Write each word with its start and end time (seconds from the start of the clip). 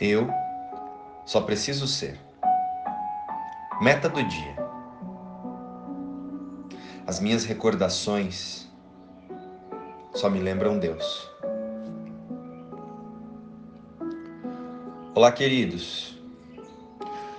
Eu 0.00 0.30
só 1.26 1.42
preciso 1.42 1.86
ser. 1.86 2.18
Meta 3.82 4.08
do 4.08 4.22
dia. 4.26 4.56
As 7.06 7.20
minhas 7.20 7.44
recordações 7.44 8.66
só 10.14 10.30
me 10.30 10.38
lembram 10.40 10.78
Deus. 10.78 11.30
Olá, 15.14 15.30
queridos. 15.30 16.18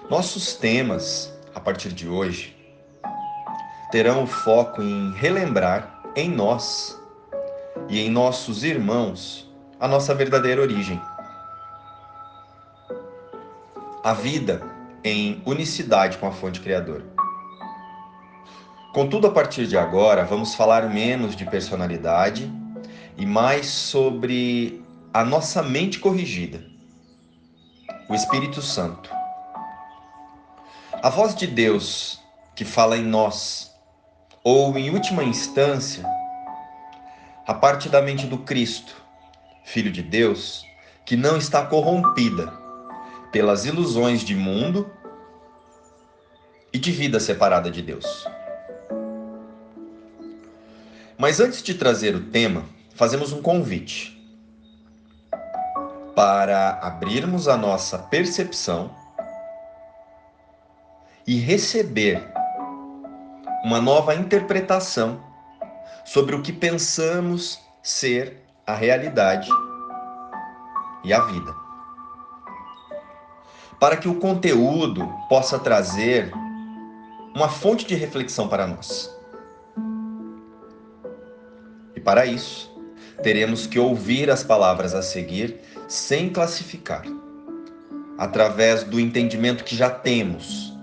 Nossos 0.07 0.53
temas, 0.53 1.33
a 1.55 1.59
partir 1.59 1.91
de 1.91 2.07
hoje, 2.07 2.55
terão 3.91 4.25
o 4.25 4.27
foco 4.27 4.83
em 4.83 5.11
relembrar 5.13 5.99
em 6.15 6.29
nós 6.29 6.95
e 7.89 8.01
em 8.01 8.09
nossos 8.11 8.63
irmãos 8.63 9.51
a 9.79 9.87
nossa 9.87 10.13
verdadeira 10.13 10.61
origem. 10.61 11.01
A 14.03 14.13
vida 14.13 14.63
em 15.03 15.43
unicidade 15.45 16.17
com 16.17 16.25
a 16.25 16.31
fonte 16.31 16.59
criadora. 16.59 17.05
Contudo, 18.95 19.27
a 19.27 19.31
partir 19.31 19.67
de 19.67 19.77
agora, 19.77 20.25
vamos 20.25 20.55
falar 20.55 20.89
menos 20.89 21.35
de 21.35 21.45
personalidade 21.45 22.51
e 23.15 23.27
mais 23.27 23.67
sobre 23.67 24.83
a 25.13 25.23
nossa 25.23 25.61
mente 25.61 25.99
corrigida, 25.99 26.65
o 28.09 28.15
Espírito 28.15 28.59
Santo. 28.59 29.11
A 31.03 31.09
voz 31.11 31.35
de 31.35 31.45
Deus 31.45 32.19
que 32.55 32.65
fala 32.65 32.97
em 32.97 33.03
nós, 33.03 33.71
ou 34.43 34.75
em 34.79 34.89
última 34.89 35.23
instância, 35.23 36.03
a 37.45 37.53
parte 37.53 37.87
da 37.87 38.01
mente 38.01 38.25
do 38.25 38.39
Cristo, 38.39 38.95
Filho 39.63 39.91
de 39.91 40.01
Deus, 40.01 40.65
que 41.05 41.15
não 41.15 41.37
está 41.37 41.63
corrompida 41.63 42.60
pelas 43.31 43.65
ilusões 43.65 44.21
de 44.21 44.35
mundo 44.35 44.91
e 46.73 46.77
de 46.77 46.91
vida 46.91 47.19
separada 47.19 47.69
de 47.69 47.81
Deus. 47.81 48.27
Mas 51.17 51.39
antes 51.39 51.61
de 51.61 51.73
trazer 51.75 52.15
o 52.15 52.31
tema, 52.31 52.65
fazemos 52.95 53.31
um 53.31 53.41
convite 53.41 54.19
para 56.15 56.79
abrirmos 56.81 57.47
a 57.47 57.55
nossa 57.55 57.97
percepção 57.97 58.93
e 61.25 61.37
receber 61.37 62.27
uma 63.63 63.79
nova 63.79 64.15
interpretação 64.15 65.23
sobre 66.03 66.35
o 66.35 66.41
que 66.41 66.51
pensamos 66.51 67.59
ser 67.83 68.43
a 68.65 68.73
realidade 68.73 69.49
e 71.03 71.13
a 71.13 71.21
vida. 71.21 71.60
Para 73.81 73.97
que 73.97 74.07
o 74.07 74.13
conteúdo 74.13 75.11
possa 75.27 75.57
trazer 75.57 76.31
uma 77.35 77.49
fonte 77.49 77.83
de 77.83 77.95
reflexão 77.95 78.47
para 78.47 78.67
nós. 78.67 79.09
E 81.95 81.99
para 81.99 82.27
isso, 82.27 82.71
teremos 83.23 83.65
que 83.65 83.79
ouvir 83.79 84.29
as 84.29 84.43
palavras 84.43 84.93
a 84.93 85.01
seguir 85.01 85.61
sem 85.87 86.29
classificar, 86.29 87.03
através 88.19 88.83
do 88.83 88.99
entendimento 88.99 89.63
que 89.63 89.75
já 89.75 89.89
temos, 89.89 90.77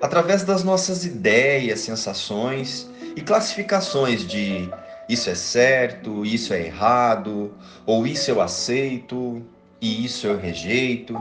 através 0.00 0.44
das 0.44 0.62
nossas 0.62 1.04
ideias, 1.04 1.80
sensações 1.80 2.88
e 3.16 3.20
classificações 3.20 4.24
de 4.24 4.70
isso 5.08 5.28
é 5.28 5.34
certo, 5.34 6.24
isso 6.24 6.54
é 6.54 6.66
errado, 6.66 7.52
ou 7.84 8.06
isso 8.06 8.30
eu 8.30 8.40
aceito 8.40 9.42
e 9.80 10.04
isso 10.04 10.28
eu 10.28 10.38
rejeito. 10.38 11.18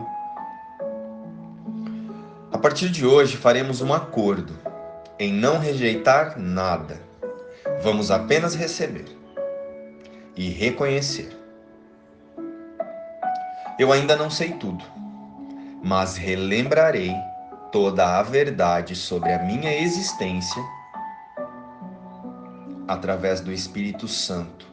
A 2.65 2.67
partir 2.67 2.89
de 2.89 3.05
hoje 3.05 3.37
faremos 3.37 3.79
um 3.79 3.93
acordo 3.93 4.51
em 5.19 5.31
não 5.31 5.59
rejeitar 5.59 6.39
nada. 6.39 6.99
Vamos 7.83 8.09
apenas 8.09 8.55
receber 8.55 9.05
e 10.35 10.49
reconhecer. 10.49 11.29
Eu 13.77 13.91
ainda 13.91 14.15
não 14.15 14.31
sei 14.31 14.53
tudo, 14.53 14.83
mas 15.83 16.17
relembrarei 16.17 17.13
toda 17.71 18.17
a 18.17 18.23
verdade 18.23 18.95
sobre 18.95 19.31
a 19.31 19.43
minha 19.43 19.71
existência 19.79 20.63
através 22.87 23.41
do 23.41 23.51
Espírito 23.51 24.07
Santo, 24.07 24.65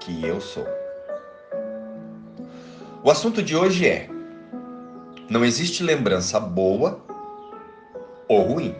que 0.00 0.26
eu 0.26 0.40
sou. 0.40 0.66
O 3.00 3.12
assunto 3.12 3.40
de 3.40 3.54
hoje 3.54 3.88
é: 3.88 4.13
não 5.28 5.44
existe 5.44 5.82
lembrança 5.82 6.38
boa 6.38 7.00
ou 8.28 8.42
ruim. 8.42 8.74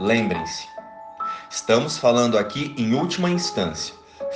Lembrem-se, 0.00 0.66
estamos 1.50 1.98
falando 1.98 2.38
aqui 2.38 2.74
em 2.76 2.94
última 2.94 3.30
instância, 3.30 3.94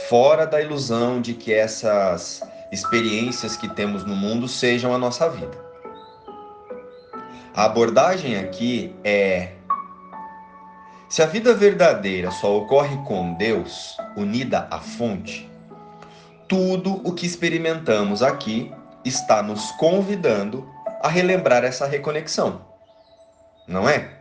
fora 0.09 0.47
da 0.47 0.61
ilusão 0.61 1.21
de 1.21 1.35
que 1.35 1.53
essas 1.53 2.43
experiências 2.71 3.57
que 3.57 3.69
temos 3.69 4.05
no 4.05 4.15
mundo 4.15 4.47
sejam 4.47 4.95
a 4.95 4.99
nossa 4.99 5.29
vida. 5.29 5.67
A 7.55 7.65
abordagem 7.65 8.37
aqui 8.39 8.95
é 9.03 9.53
se 11.09 11.23
a 11.23 11.27
vida 11.27 11.55
verdadeira 11.55 12.31
só 12.31 12.55
ocorre 12.57 12.97
com 13.07 13.33
Deus, 13.33 13.97
unida 14.15 14.69
à 14.71 14.79
fonte, 14.79 15.51
tudo 16.47 17.01
o 17.03 17.13
que 17.15 17.27
experimentamos 17.27 18.23
aqui 18.23 18.71
está 19.09 19.43
nos 19.43 19.73
convidando 19.73 20.69
a 21.03 21.09
relembrar 21.09 21.65
essa 21.65 21.87
reconexão. 21.87 22.61
Não 23.67 23.89
é? 23.89 24.19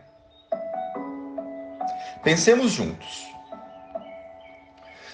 Pensemos 2.24 2.72
juntos. 2.72 3.26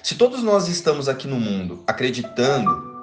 Se 0.02 0.14
todos 0.14 0.42
nós 0.42 0.68
estamos 0.68 1.08
aqui 1.08 1.28
no 1.28 1.38
mundo 1.38 1.82
acreditando 1.86 2.94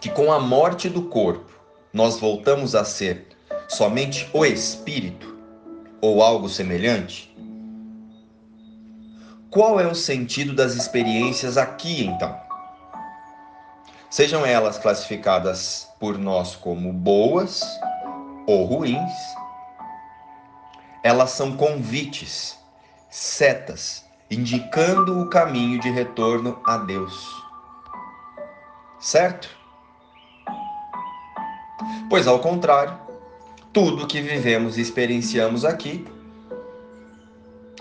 que 0.00 0.10
com 0.10 0.32
a 0.32 0.38
morte 0.38 0.88
do 0.88 1.02
corpo 1.02 1.52
nós 1.92 2.18
voltamos 2.18 2.74
a 2.74 2.84
ser 2.84 3.28
somente 3.68 4.28
o 4.32 4.44
espírito, 4.44 5.38
ou 6.00 6.22
algo 6.22 6.48
semelhante? 6.48 7.34
Qual 9.50 9.80
é 9.80 9.86
o 9.86 9.94
sentido 9.94 10.54
das 10.54 10.74
experiências 10.74 11.56
aqui 11.56 12.04
então? 12.04 12.47
Sejam 14.10 14.44
elas 14.46 14.78
classificadas 14.78 15.86
por 16.00 16.16
nós 16.16 16.56
como 16.56 16.92
boas 16.92 17.62
ou 18.46 18.64
ruins, 18.64 19.12
elas 21.02 21.30
são 21.30 21.54
convites, 21.54 22.58
setas, 23.10 24.06
indicando 24.30 25.20
o 25.20 25.28
caminho 25.28 25.78
de 25.78 25.90
retorno 25.90 26.58
a 26.64 26.78
Deus. 26.78 27.28
Certo? 28.98 29.48
Pois 32.08 32.26
ao 32.26 32.38
contrário, 32.38 32.98
tudo 33.74 34.06
que 34.06 34.22
vivemos 34.22 34.78
e 34.78 34.80
experienciamos 34.80 35.66
aqui 35.66 36.06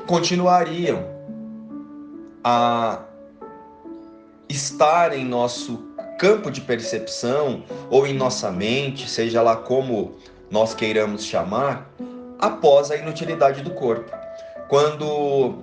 continuariam 0.06 1.06
a 2.44 3.00
estar 4.50 5.14
em 5.14 5.24
nosso 5.24 5.87
campo 6.18 6.50
de 6.50 6.62
percepção 6.62 7.64
ou 7.90 8.06
em 8.08 8.14
nossa 8.14 8.52
mente, 8.52 9.10
seja 9.10 9.42
lá 9.42 9.56
como 9.56 10.16
nós 10.50 10.74
queiramos 10.74 11.26
chamar, 11.26 11.90
após 12.40 12.92
a 12.92 12.96
inutilidade 12.96 13.62
do 13.62 13.72
corpo. 13.72 14.12
Quando 14.68 15.56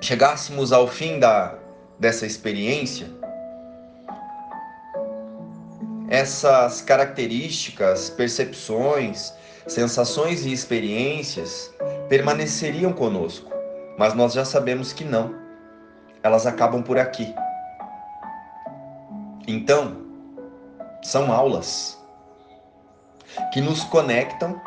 chegássemos 0.00 0.72
ao 0.72 0.86
fim 0.86 1.18
da, 1.18 1.54
dessa 1.98 2.26
experiência, 2.26 3.08
essas 6.08 6.82
características, 6.82 8.10
percepções, 8.10 9.32
sensações 9.66 10.44
e 10.44 10.52
experiências 10.52 11.72
permaneceriam 12.08 12.92
conosco, 12.92 13.50
mas 13.96 14.14
nós 14.14 14.32
já 14.32 14.44
sabemos 14.44 14.92
que 14.92 15.04
não. 15.04 15.34
Elas 16.22 16.46
acabam 16.46 16.82
por 16.82 16.98
aqui. 16.98 17.32
Então, 19.46 19.96
são 21.02 21.32
aulas 21.32 21.98
que 23.52 23.60
nos 23.60 23.84
conectam 23.84 24.60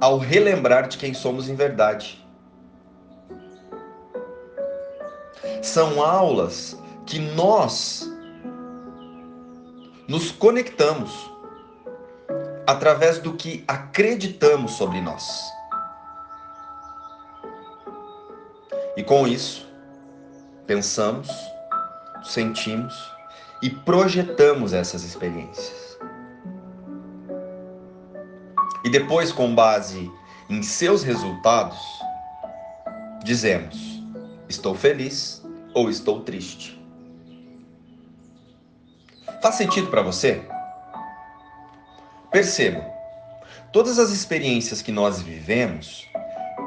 ao 0.00 0.18
relembrar 0.18 0.88
de 0.88 0.98
quem 0.98 1.14
somos 1.14 1.48
em 1.48 1.54
verdade. 1.54 2.24
São 5.62 6.02
aulas 6.02 6.76
que 7.04 7.18
nós 7.18 8.08
nos 10.08 10.30
conectamos 10.30 11.30
através 12.66 13.18
do 13.18 13.34
que 13.34 13.64
acreditamos 13.66 14.72
sobre 14.72 15.00
nós. 15.00 15.42
E 18.96 19.02
com 19.02 19.26
isso, 19.26 19.66
pensamos, 20.66 21.28
sentimos 22.32 22.94
e 23.62 23.70
projetamos 23.70 24.72
essas 24.72 25.02
experiências. 25.02 25.98
E 28.84 28.90
depois, 28.90 29.32
com 29.32 29.54
base 29.54 30.10
em 30.48 30.62
seus 30.62 31.02
resultados, 31.02 31.78
dizemos: 33.24 34.02
estou 34.48 34.74
feliz 34.74 35.42
ou 35.74 35.90
estou 35.90 36.20
triste. 36.20 36.80
Faz 39.42 39.56
sentido 39.56 39.88
para 39.88 40.02
você? 40.02 40.42
Perceba, 42.30 42.84
todas 43.72 43.98
as 43.98 44.10
experiências 44.10 44.82
que 44.82 44.92
nós 44.92 45.20
vivemos 45.20 46.06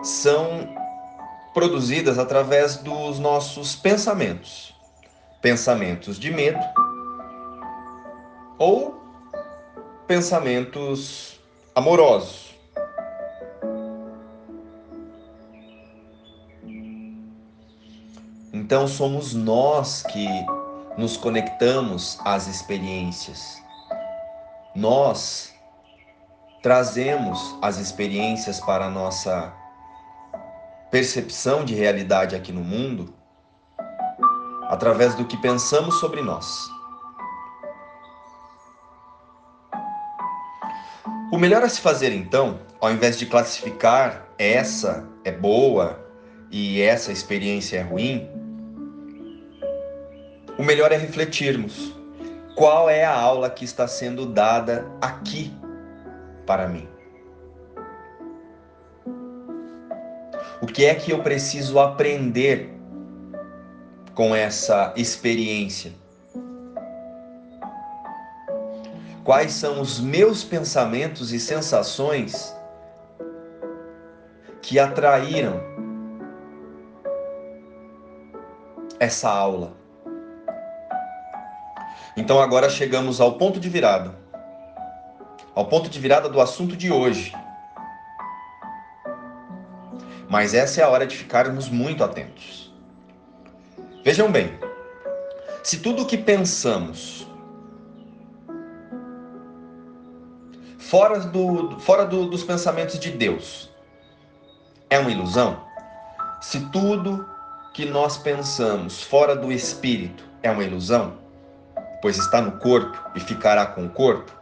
são 0.04 0.76
produzidas 1.54 2.18
através 2.18 2.78
dos 2.78 3.20
nossos 3.20 3.76
pensamentos. 3.76 4.79
Pensamentos 5.42 6.20
de 6.20 6.32
medo 6.32 6.60
ou 8.58 9.02
pensamentos 10.06 11.40
amorosos. 11.74 12.50
Então 18.52 18.88
somos 18.88 19.34
nós 19.34 20.04
que 20.04 20.28
nos 20.98 21.16
conectamos 21.16 22.20
às 22.26 22.48
experiências. 22.48 23.62
Nós 24.76 25.54
trazemos 26.62 27.58
as 27.62 27.78
experiências 27.78 28.60
para 28.60 28.86
a 28.86 28.90
nossa 28.90 29.54
percepção 30.92 31.64
de 31.64 31.74
realidade 31.74 32.36
aqui 32.36 32.52
no 32.52 32.64
mundo 32.64 33.14
através 34.70 35.16
do 35.16 35.26
que 35.26 35.36
pensamos 35.36 36.00
sobre 36.00 36.22
nós. 36.22 36.70
O 41.32 41.38
melhor 41.38 41.64
a 41.64 41.70
se 41.70 41.82
fazer 41.82 42.14
então, 42.14 42.60
ao 42.80 42.92
invés 42.92 43.18
de 43.18 43.26
classificar 43.26 44.28
essa 44.38 45.08
é 45.24 45.32
boa 45.32 46.00
e 46.52 46.82
essa 46.82 47.12
experiência 47.12 47.80
é 47.80 47.82
ruim, 47.82 48.30
o 50.58 50.64
melhor 50.64 50.92
é 50.92 50.98
refletirmos 50.98 51.94
qual 52.56 52.90
é 52.90 53.06
a 53.06 53.14
aula 53.14 53.50
que 53.50 53.66
está 53.66 53.88
sendo 53.88 54.26
dada 54.26 54.86
aqui 55.02 55.54
para 56.46 56.68
mim. 56.68 56.88
O 60.62 60.68
que 60.68 60.86
é 60.86 60.94
que 60.94 61.12
eu 61.12 61.24
preciso 61.24 61.80
aprender 61.80 62.79
com 64.20 64.36
essa 64.36 64.92
experiência? 64.98 65.94
Quais 69.24 69.54
são 69.54 69.80
os 69.80 69.98
meus 69.98 70.44
pensamentos 70.44 71.32
e 71.32 71.40
sensações 71.40 72.54
que 74.62 74.78
atraíram 74.78 75.62
essa 79.00 79.30
aula? 79.30 79.72
Então 82.18 82.42
agora 82.42 82.70
chegamos 82.70 83.22
ao 83.22 83.38
ponto 83.38 83.58
de 83.58 83.70
virada. 83.70 84.14
Ao 85.56 85.66
ponto 85.68 85.90
de 85.90 85.98
virada 85.98 86.28
do 86.28 86.42
assunto 86.42 86.76
de 86.76 86.92
hoje 86.92 87.34
mas 90.30 90.54
essa 90.54 90.80
é 90.80 90.84
a 90.84 90.90
hora 90.90 91.08
de 91.08 91.18
ficarmos 91.18 91.70
muito 91.70 92.04
atentos. 92.04 92.69
Vejam 94.04 94.32
bem, 94.32 94.58
se 95.64 95.80
tudo 95.80 96.04
o 96.04 96.06
que 96.06 96.18
pensamos 96.18 97.28
fora, 100.78 101.20
do, 101.20 101.80
fora 101.80 102.06
do, 102.06 102.26
dos 102.26 102.44
pensamentos 102.44 103.00
de 103.00 103.12
Deus 103.12 103.70
é 104.90 104.98
uma 104.98 105.12
ilusão, 105.12 105.64
se 106.42 106.60
tudo 106.72 107.28
que 107.74 107.86
nós 107.86 108.18
pensamos 108.18 109.04
fora 109.04 109.36
do 109.36 109.52
Espírito 109.52 110.24
é 110.42 110.50
uma 110.50 110.64
ilusão, 110.64 111.18
pois 112.02 112.18
está 112.18 112.42
no 112.42 112.54
corpo 112.60 112.98
e 113.16 113.20
ficará 113.20 113.66
com 113.66 113.86
o 113.86 113.90
corpo, 113.90 114.40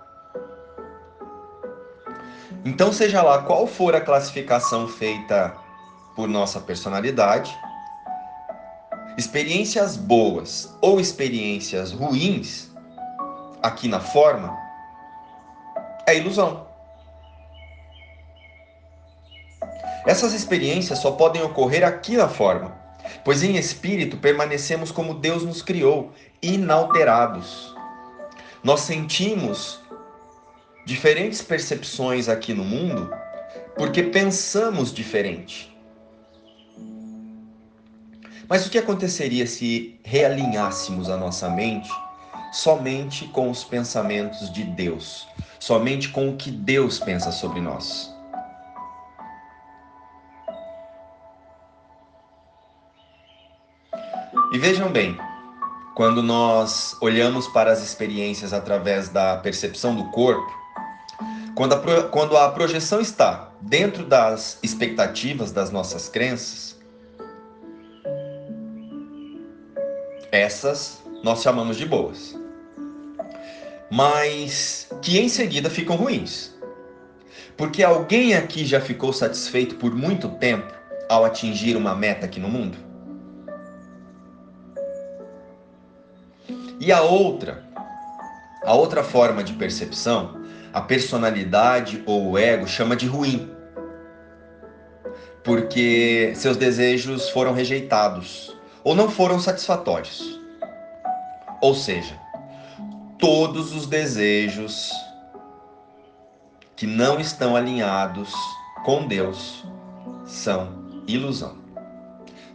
então, 2.68 2.92
seja 2.92 3.21
lá 3.21 3.44
qual 3.44 3.65
for 3.65 3.95
a 3.95 4.01
classificação 4.01 4.89
feita 4.89 5.56
por 6.18 6.27
nossa 6.27 6.59
personalidade. 6.59 7.57
Experiências 9.17 9.97
boas 9.97 10.71
ou 10.79 10.99
experiências 10.99 11.91
ruins, 11.91 12.69
aqui 13.63 13.87
na 13.87 13.99
forma, 13.99 14.55
é 16.05 16.15
ilusão. 16.15 16.67
Essas 20.05 20.33
experiências 20.33 20.99
só 20.99 21.13
podem 21.13 21.41
ocorrer 21.41 21.83
aqui 21.83 22.15
na 22.15 22.29
forma, 22.29 22.77
pois 23.25 23.41
em 23.41 23.55
espírito 23.55 24.17
permanecemos 24.17 24.91
como 24.91 25.15
Deus 25.15 25.43
nos 25.43 25.63
criou, 25.63 26.11
inalterados. 26.39 27.75
Nós 28.63 28.81
sentimos 28.81 29.79
diferentes 30.85 31.41
percepções 31.41 32.29
aqui 32.29 32.53
no 32.53 32.63
mundo 32.63 33.11
porque 33.75 34.03
pensamos 34.03 34.93
diferente. 34.93 35.75
Mas 38.49 38.65
o 38.65 38.69
que 38.69 38.77
aconteceria 38.77 39.45
se 39.45 39.99
realinhássemos 40.03 41.09
a 41.09 41.17
nossa 41.17 41.49
mente 41.49 41.89
somente 42.51 43.27
com 43.27 43.51
os 43.51 43.63
pensamentos 43.63 44.51
de 44.51 44.63
Deus, 44.63 45.27
somente 45.59 46.09
com 46.09 46.29
o 46.29 46.38
que 46.38 46.49
Deus 46.49 46.97
pensa 46.97 47.31
sobre 47.31 47.59
nós? 47.59 48.13
E 54.53 54.57
vejam 54.57 54.89
bem, 54.89 55.17
quando 55.94 56.23
nós 56.23 56.95
olhamos 57.01 57.47
para 57.49 57.71
as 57.71 57.83
experiências 57.83 58.53
através 58.53 59.09
da 59.09 59.35
percepção 59.38 59.94
do 59.94 60.05
corpo, 60.11 60.49
quando 61.53 61.73
a, 61.73 62.03
quando 62.09 62.38
a 62.38 62.49
projeção 62.51 63.01
está 63.01 63.49
dentro 63.59 64.05
das 64.05 64.57
expectativas 64.63 65.51
das 65.51 65.69
nossas 65.69 66.07
crenças, 66.07 66.66
Essas 70.31 71.01
nós 71.23 71.42
chamamos 71.42 71.78
de 71.78 71.85
boas. 71.85 72.37
Mas 73.90 74.90
que 75.01 75.18
em 75.18 75.30
seguida 75.30 75.69
ficam 75.69 75.95
ruins. 75.95 76.54
Porque 77.56 77.81
alguém 77.81 78.35
aqui 78.35 78.66
já 78.66 78.81
ficou 78.81 79.13
satisfeito 79.13 79.75
por 79.75 79.95
muito 79.95 80.30
tempo 80.30 80.73
ao 81.09 81.23
atingir 81.23 81.75
uma 81.75 81.95
meta 81.95 82.25
aqui 82.25 82.40
no 82.40 82.49
mundo? 82.49 82.78
E 86.80 86.92
a 86.92 87.01
outra, 87.01 87.63
a 88.63 88.73
outra 88.75 89.04
forma 89.04 89.44
de 89.44 89.54
percepção, 89.54 90.42
a 90.73 90.81
personalidade 90.81 92.04
ou 92.06 92.31
o 92.31 92.37
ego 92.37 92.68
chama 92.68 92.95
de 92.95 93.07
ruim. 93.07 93.49
Porque 95.44 96.33
seus 96.35 96.57
desejos 96.57 97.30
foram 97.30 97.54
rejeitados 97.54 98.56
ou 98.87 98.95
não 98.95 99.11
foram 99.11 99.37
satisfatórios. 99.37 100.39
Ou 101.61 101.75
seja, 101.75 102.17
todos 103.19 103.75
os 103.75 103.85
desejos 103.85 104.94
que 106.73 106.87
não 106.87 107.19
estão 107.19 107.57
alinhados 107.57 108.33
com 108.85 109.06
Deus 109.06 109.65
são 110.25 110.85
ilusão. 111.06 111.57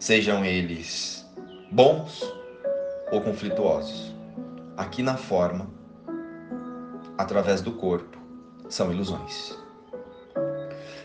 Sejam 0.01 0.43
eles 0.43 1.23
bons 1.71 2.25
ou 3.11 3.21
conflituosos. 3.21 4.15
Aqui 4.75 5.03
na 5.03 5.19
forma, 5.19 5.69
através 7.19 7.61
do 7.61 7.73
corpo, 7.73 8.17
são 8.71 8.91
ilusões. 8.91 9.55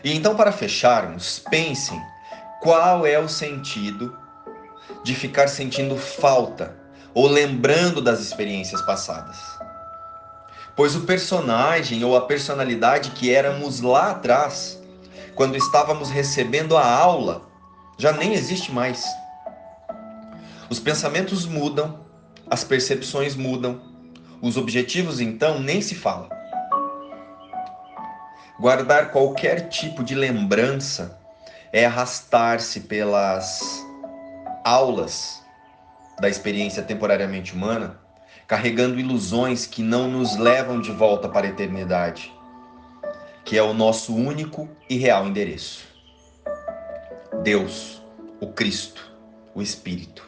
E 0.02 0.10
então, 0.10 0.34
para 0.34 0.52
fecharmos, 0.52 1.38
pensem 1.50 2.00
qual 2.62 3.04
é 3.04 3.18
o 3.18 3.28
sentido 3.28 4.16
de 5.02 5.14
ficar 5.14 5.48
sentindo 5.48 5.96
falta 5.96 6.76
ou 7.14 7.26
lembrando 7.26 8.00
das 8.00 8.20
experiências 8.20 8.80
passadas. 8.82 9.36
Pois 10.76 10.94
o 10.94 11.00
personagem 11.00 12.04
ou 12.04 12.16
a 12.16 12.20
personalidade 12.20 13.10
que 13.10 13.34
éramos 13.34 13.80
lá 13.80 14.12
atrás, 14.12 14.80
quando 15.34 15.56
estávamos 15.56 16.10
recebendo 16.10 16.76
a 16.76 16.86
aula, 16.86 17.42
já 17.96 18.12
nem 18.12 18.34
existe 18.34 18.70
mais. 18.70 19.04
Os 20.70 20.78
pensamentos 20.78 21.46
mudam, 21.46 21.98
as 22.48 22.62
percepções 22.62 23.34
mudam, 23.34 23.80
os 24.40 24.56
objetivos 24.56 25.18
então 25.20 25.58
nem 25.58 25.82
se 25.82 25.94
fala. 25.94 26.28
Guardar 28.60 29.10
qualquer 29.10 29.68
tipo 29.68 30.04
de 30.04 30.14
lembrança 30.14 31.18
é 31.72 31.84
arrastar-se 31.84 32.80
pelas 32.80 33.87
aulas 34.68 35.42
da 36.20 36.28
experiência 36.28 36.82
temporariamente 36.82 37.54
humana, 37.54 37.98
carregando 38.46 39.00
ilusões 39.00 39.64
que 39.64 39.82
não 39.82 40.08
nos 40.08 40.36
levam 40.36 40.78
de 40.80 40.92
volta 40.92 41.26
para 41.26 41.46
a 41.46 41.50
eternidade, 41.50 42.30
que 43.44 43.56
é 43.56 43.62
o 43.62 43.72
nosso 43.72 44.14
único 44.14 44.68
e 44.88 44.98
real 44.98 45.26
endereço. 45.26 45.86
Deus, 47.42 48.02
o 48.40 48.48
Cristo, 48.48 49.10
o 49.54 49.62
Espírito. 49.62 50.22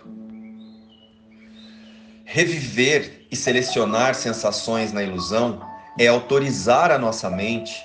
Reviver 2.25 3.26
e 3.30 3.37
selecionar 3.37 4.14
sensações 4.14 4.90
na 4.90 5.02
ilusão 5.02 5.61
é 5.99 6.06
autorizar 6.06 6.90
a 6.90 6.99
nossa 6.99 7.28
mente 7.28 7.85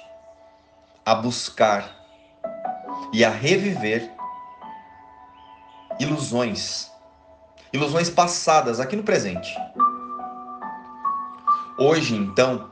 a 1.06 1.16
buscar 1.16 1.94
e 3.12 3.26
a 3.26 3.30
reviver 3.30 4.15
ilusões, 6.00 6.92
ilusões 7.72 8.10
passadas 8.10 8.80
aqui 8.80 8.96
no 8.96 9.04
presente. 9.04 9.50
Hoje, 11.78 12.16
então, 12.16 12.70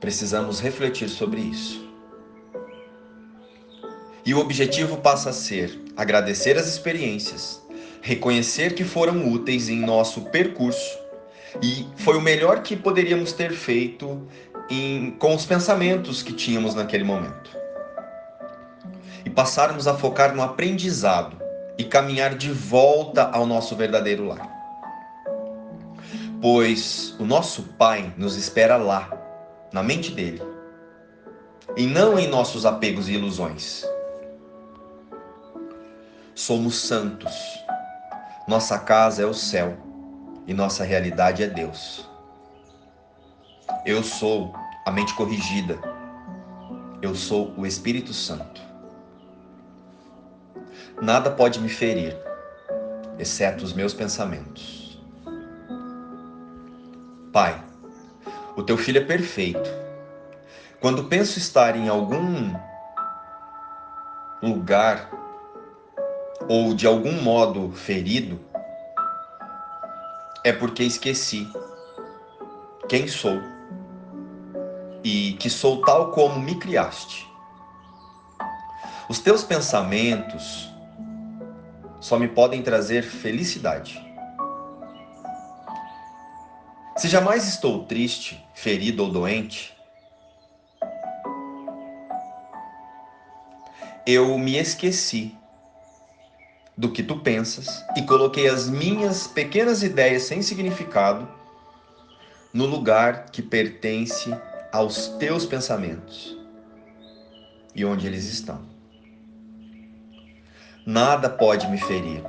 precisamos 0.00 0.60
refletir 0.60 1.08
sobre 1.08 1.40
isso. 1.40 1.86
E 4.24 4.34
o 4.34 4.38
objetivo 4.38 4.96
passa 4.96 5.30
a 5.30 5.32
ser 5.32 5.84
agradecer 5.96 6.58
as 6.58 6.66
experiências, 6.66 7.62
reconhecer 8.02 8.74
que 8.74 8.84
foram 8.84 9.28
úteis 9.32 9.68
em 9.68 9.80
nosso 9.80 10.22
percurso 10.22 10.98
e 11.62 11.86
foi 11.96 12.16
o 12.16 12.20
melhor 12.20 12.62
que 12.62 12.76
poderíamos 12.76 13.32
ter 13.32 13.52
feito 13.52 14.26
em, 14.70 15.12
com 15.12 15.34
os 15.34 15.44
pensamentos 15.44 16.22
que 16.22 16.32
tínhamos 16.32 16.74
naquele 16.74 17.04
momento. 17.04 17.56
E 19.24 19.30
passarmos 19.30 19.86
a 19.86 19.94
focar 19.94 20.34
no 20.34 20.42
aprendizado 20.42 21.36
e 21.78 21.84
caminhar 21.84 22.34
de 22.34 22.50
volta 22.50 23.30
ao 23.30 23.46
nosso 23.46 23.76
verdadeiro 23.76 24.26
lar. 24.26 24.48
Pois 26.40 27.16
o 27.18 27.24
nosso 27.24 27.62
Pai 27.78 28.12
nos 28.16 28.36
espera 28.36 28.76
lá, 28.76 29.10
na 29.72 29.82
mente 29.82 30.12
dele, 30.12 30.42
e 31.76 31.86
não 31.86 32.18
em 32.18 32.28
nossos 32.28 32.64
apegos 32.64 33.08
e 33.08 33.14
ilusões. 33.14 33.84
Somos 36.34 36.76
santos. 36.76 37.34
Nossa 38.46 38.78
casa 38.78 39.22
é 39.22 39.26
o 39.26 39.34
céu 39.34 39.76
e 40.46 40.54
nossa 40.54 40.84
realidade 40.84 41.42
é 41.42 41.46
Deus. 41.46 42.05
Eu 43.84 44.02
sou 44.02 44.52
a 44.84 44.90
mente 44.90 45.14
corrigida. 45.14 45.78
Eu 47.00 47.14
sou 47.14 47.52
o 47.56 47.66
Espírito 47.66 48.12
Santo. 48.12 48.60
Nada 51.00 51.30
pode 51.30 51.60
me 51.60 51.68
ferir, 51.68 52.16
exceto 53.18 53.64
os 53.64 53.72
meus 53.72 53.92
pensamentos. 53.92 55.00
Pai, 57.32 57.62
o 58.56 58.62
teu 58.62 58.76
filho 58.76 58.98
é 58.98 59.04
perfeito. 59.04 59.68
Quando 60.80 61.04
penso 61.04 61.38
estar 61.38 61.76
em 61.76 61.88
algum 61.88 62.54
lugar 64.42 65.10
ou 66.48 66.74
de 66.74 66.86
algum 66.86 67.20
modo 67.22 67.72
ferido, 67.72 68.40
é 70.42 70.52
porque 70.52 70.82
esqueci 70.82 71.46
quem 72.88 73.06
sou 73.08 73.55
e 75.08 75.34
que 75.34 75.48
sou 75.48 75.82
tal 75.82 76.10
como 76.10 76.40
me 76.40 76.56
criaste. 76.56 77.30
Os 79.08 79.20
teus 79.20 79.44
pensamentos 79.44 80.68
só 82.00 82.18
me 82.18 82.26
podem 82.26 82.60
trazer 82.60 83.04
felicidade. 83.04 84.04
Se 86.96 87.06
jamais 87.06 87.46
estou 87.46 87.84
triste, 87.84 88.44
ferido 88.52 89.04
ou 89.04 89.08
doente, 89.08 89.72
eu 94.04 94.36
me 94.36 94.56
esqueci 94.56 95.38
do 96.76 96.90
que 96.90 97.04
tu 97.04 97.20
pensas 97.20 97.84
e 97.96 98.02
coloquei 98.02 98.48
as 98.48 98.68
minhas 98.68 99.28
pequenas 99.28 99.84
ideias 99.84 100.24
sem 100.24 100.42
significado 100.42 101.28
no 102.52 102.66
lugar 102.66 103.26
que 103.30 103.40
pertence 103.40 104.36
aos 104.72 105.08
teus 105.18 105.46
pensamentos 105.46 106.36
e 107.74 107.84
onde 107.84 108.06
eles 108.06 108.24
estão. 108.24 108.60
Nada 110.84 111.28
pode 111.28 111.66
me 111.68 111.78
ferir, 111.78 112.22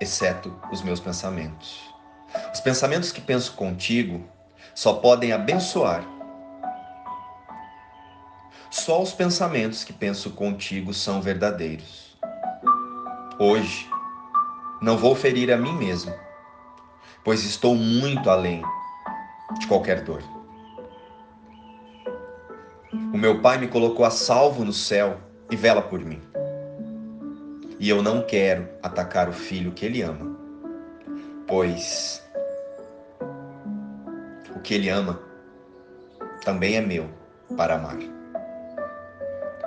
exceto 0.00 0.54
os 0.70 0.82
meus 0.82 1.00
pensamentos. 1.00 1.94
Os 2.52 2.60
pensamentos 2.60 3.10
que 3.10 3.20
penso 3.20 3.54
contigo 3.54 4.24
só 4.74 4.94
podem 4.94 5.32
abençoar. 5.32 6.04
Só 8.70 9.02
os 9.02 9.12
pensamentos 9.12 9.82
que 9.82 9.92
penso 9.92 10.30
contigo 10.32 10.92
são 10.92 11.22
verdadeiros. 11.22 12.16
Hoje, 13.38 13.88
não 14.80 14.98
vou 14.98 15.14
ferir 15.14 15.50
a 15.50 15.56
mim 15.56 15.72
mesmo, 15.72 16.14
pois 17.24 17.44
estou 17.44 17.74
muito 17.74 18.28
além 18.28 18.62
de 19.58 19.66
qualquer 19.66 20.02
dor. 20.02 20.35
O 22.92 23.18
meu 23.18 23.40
Pai 23.40 23.58
me 23.58 23.68
colocou 23.68 24.04
a 24.04 24.10
salvo 24.10 24.64
no 24.64 24.72
céu 24.72 25.18
e 25.50 25.56
vela 25.56 25.82
por 25.82 26.00
mim. 26.00 26.20
E 27.78 27.88
eu 27.88 28.02
não 28.02 28.22
quero 28.22 28.68
atacar 28.82 29.28
o 29.28 29.32
filho 29.32 29.72
que 29.72 29.84
ele 29.84 30.02
ama, 30.02 30.36
pois 31.46 32.22
o 34.54 34.60
que 34.60 34.74
ele 34.74 34.88
ama 34.88 35.20
também 36.44 36.76
é 36.76 36.80
meu 36.80 37.08
para 37.56 37.74
amar. 37.74 37.98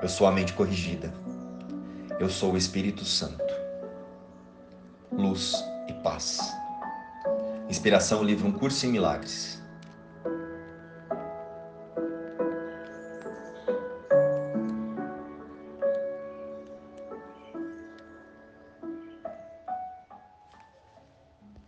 Eu 0.02 0.08
sou 0.08 0.26
a 0.26 0.32
mente 0.32 0.54
corrigida. 0.54 1.14
Eu 2.20 2.30
sou 2.30 2.54
o 2.54 2.58
Espírito 2.58 3.04
Santo. 3.04 3.54
Luz 5.12 5.54
e 5.88 5.94
paz. 6.02 6.40
Inspiração 7.70 8.24
livro 8.24 8.48
Um 8.48 8.52
Curso 8.52 8.86
em 8.86 8.90
Milagres. 8.90 9.59